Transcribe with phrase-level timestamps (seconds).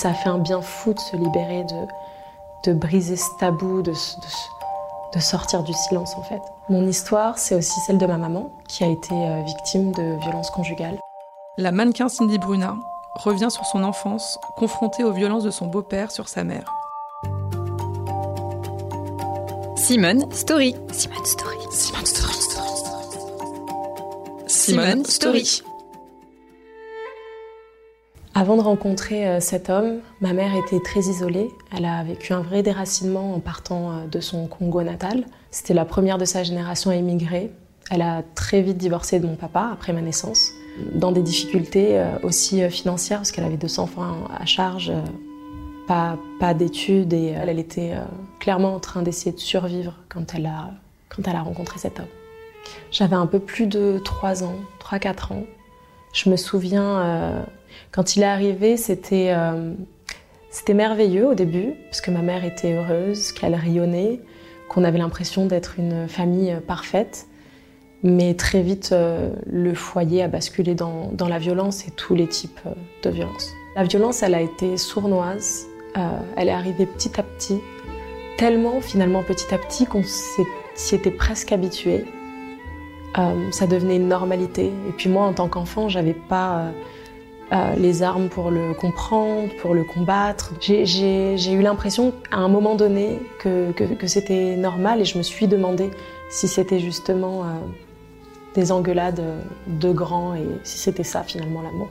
[0.00, 3.96] Ça fait un bien fou de se libérer, de, de briser ce tabou, de, de,
[5.14, 6.40] de, sortir du silence en fait.
[6.70, 10.50] Mon histoire, c'est aussi celle de ma maman qui a été euh, victime de violences
[10.52, 10.98] conjugales.
[11.58, 12.76] La mannequin Cindy Bruna
[13.16, 16.64] revient sur son enfance, confrontée aux violences de son beau-père sur sa mère.
[19.76, 20.76] Simone Story.
[20.92, 21.58] Simone Story.
[21.72, 22.34] Simone Story.
[24.46, 25.62] Simone Story.
[28.34, 31.48] Avant de rencontrer euh, cet homme, ma mère était très isolée.
[31.76, 35.24] Elle a vécu un vrai déracinement en partant euh, de son Congo natal.
[35.50, 37.50] C'était la première de sa génération à émigrer.
[37.90, 40.52] Elle a très vite divorcé de mon papa après ma naissance,
[40.94, 44.92] dans des difficultés euh, aussi financières parce qu'elle avait deux enfants à charge,
[45.88, 47.94] pas, pas d'études et elle était
[48.38, 50.70] clairement en train d'essayer de survivre quand elle a,
[51.08, 52.06] quand elle a rencontré cet homme.
[52.92, 55.42] J'avais un peu plus de 3 ans, 3-4 ans.
[56.12, 57.46] Je me souviens
[57.92, 59.72] quand il est arrivé, c'était euh,
[60.50, 64.20] c'était merveilleux au début, parce que ma mère était heureuse, qu'elle rayonnait,
[64.68, 67.26] qu'on avait l'impression d'être une famille parfaite.
[68.02, 72.26] Mais très vite, euh, le foyer a basculé dans, dans, la violence et tous les
[72.26, 72.70] types euh,
[73.02, 73.50] de violence.
[73.76, 75.66] La violence, elle a été sournoise,
[76.36, 77.58] elle est arrivée petit à petit,
[78.36, 82.04] tellement finalement petit à petit qu'on s'y était presque habitué.
[83.14, 84.66] Ça devenait une normalité.
[84.88, 86.72] Et puis moi, en tant qu'enfant, j'avais pas
[87.52, 90.52] euh, les armes pour le comprendre, pour le combattre.
[90.60, 93.72] J'ai eu l'impression à un moment donné que,
[94.06, 95.90] c'était normal et je me suis demandé
[96.30, 97.46] si c'était justement euh,
[98.54, 99.20] des engueulades
[99.66, 101.88] de grands et si c'était ça finalement l'amour.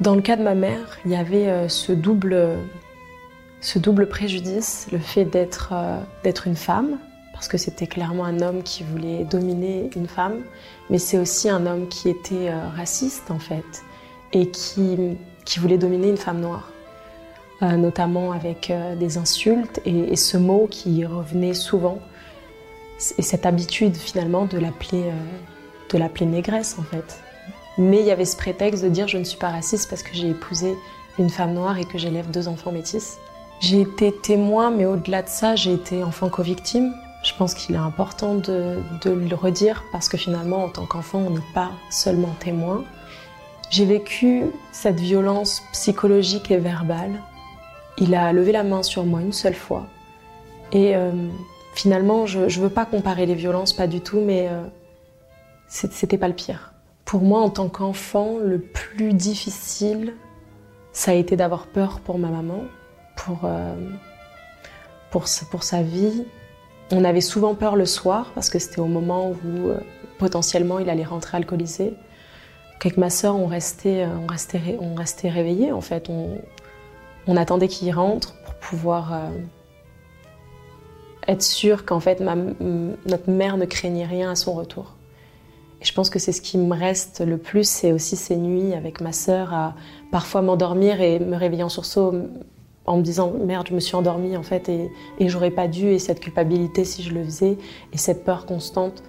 [0.00, 2.56] Dans le cas de ma mère, il y avait euh, ce, double,
[3.60, 5.72] ce double préjudice, le fait d'être
[6.46, 6.98] une femme,
[7.34, 10.40] parce que c'était clairement un homme qui voulait dominer une femme,
[10.88, 13.84] mais c'est aussi un homme qui était raciste en fait
[14.32, 16.68] et qui, qui voulait dominer une femme noire,
[17.62, 21.98] euh, notamment avec euh, des insultes et, ce mot qui revenait souvent,
[23.18, 25.12] et cette habitude finalement de l'appeler euh,
[25.90, 27.20] de l'appeler négresse en fait.
[27.78, 30.14] Mais il y avait ce prétexte de dire je ne suis pas raciste parce que
[30.14, 30.74] j'ai épousé
[31.18, 33.18] une femme noire et que j'élève deux enfants métis.
[33.60, 36.92] J'ai été témoin, mais au-delà de ça, j'ai été enfant co-victime.
[37.24, 41.30] Je pense qu'il est important de, le redire parce que finalement, en tant qu'enfant, on
[41.30, 42.84] n'est pas seulement témoin,
[43.70, 47.22] j'ai vécu cette violence psychologique et verbale.
[47.96, 49.86] Il a levé la main sur moi une seule fois.
[50.70, 51.12] Et euh,
[51.74, 54.62] finalement, je ne veux pas comparer les violences, pas du tout, mais euh,
[55.66, 56.74] c'était pas le pire.
[57.06, 60.14] Pour moi, en tant qu'enfant, le plus difficile,
[60.92, 62.64] ça a été d'avoir peur pour ma maman,
[63.16, 63.74] pour, euh,
[65.10, 66.26] pour, sa vie.
[66.90, 69.70] On avait souvent peur le soir parce que c'était au moment où
[70.18, 71.94] potentiellement il allait rentrer alcoolisé.
[72.84, 76.10] Avec ma sœur, on restait, euh, on restait, on restait réveillés en fait.
[76.10, 79.30] On, attendait qu'il rentre pour pouvoir euh,
[81.26, 84.92] être sûr qu'en fait notre mère ne craignait rien à son retour.
[85.80, 88.74] Et je pense que c'est ce qui me reste le plus, c'est aussi ces nuits
[88.74, 89.74] avec ma sœur à
[90.12, 92.12] parfois m'endormir et me réveiller en sursaut
[92.86, 95.88] en me disant merde, je me suis endormie en fait et, et j'aurais pas dû
[95.88, 97.56] et cette culpabilité si je le faisais
[97.92, 99.02] et cette peur constante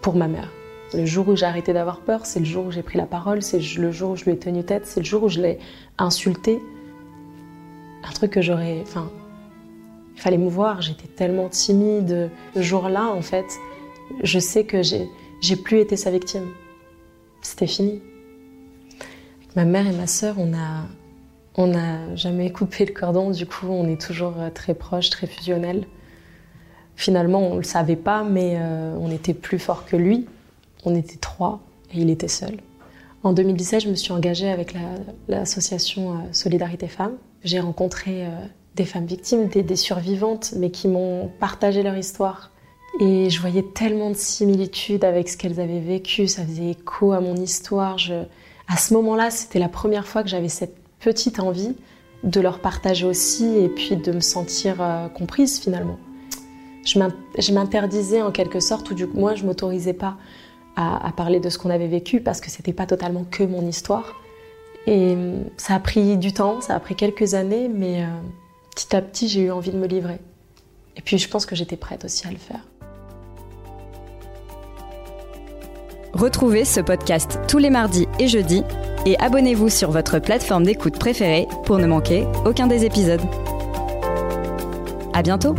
[0.00, 0.50] pour ma mère.
[0.92, 3.42] Le jour où j'ai arrêté d'avoir peur, c'est le jour où j'ai pris la parole,
[3.42, 5.58] c'est le jour où je lui ai tenu tête, c'est le jour où je l'ai
[5.98, 6.60] insulté.
[8.04, 8.80] Un truc que j'aurais.
[8.82, 9.10] Enfin,
[10.14, 12.30] il fallait me voir, j'étais tellement timide.
[12.54, 13.46] Ce jour-là, en fait,
[14.22, 16.48] je sais que j'ai plus été sa victime.
[17.40, 18.00] C'était fini.
[19.56, 20.84] Ma mère et ma sœur, on a.
[21.56, 25.86] On n'a jamais coupé le cordon, du coup, on est toujours très proches, très fusionnels.
[26.96, 30.26] Finalement, on ne le savait pas, mais euh, on était plus fort que lui.
[30.84, 31.60] On était trois
[31.92, 32.58] et il était seul.
[33.22, 34.74] En 2017, je me suis engagée avec
[35.28, 37.16] l'association euh, Solidarité Femmes.
[37.42, 38.28] J'ai rencontré euh,
[38.76, 42.50] des femmes victimes, des, survivantes, mais qui m'ont partagé leur histoire.
[43.00, 47.20] Et je voyais tellement de similitudes avec ce qu'elles avaient vécu, ça faisait écho à
[47.20, 47.96] mon histoire.
[48.68, 51.76] À ce moment-là, c'était la première fois que j'avais cette petite envie
[52.22, 55.98] de leur partager aussi et puis de me sentir euh, comprise finalement.
[56.86, 60.16] Je m'interdisais en quelque sorte, ou du moins je m'autorisais pas
[60.76, 64.14] à, parler de ce qu'on avait vécu parce que c'était pas totalement que mon histoire.
[64.86, 68.08] Et euh, ça a pris du temps, ça a pris quelques années, mais euh,
[68.74, 70.18] petit à petit j'ai eu envie de me livrer.
[70.96, 72.64] Et puis je pense que j'étais prête aussi à le faire.
[76.14, 78.62] Retrouvez ce podcast tous les mardis et jeudis
[79.04, 83.20] et abonnez-vous sur votre plateforme d'écoute préférée pour ne manquer aucun des épisodes.
[85.12, 85.56] À bientôt!